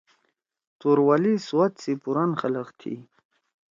[0.79, 2.95] توروالی سوات سی پُران خلگ تھی۔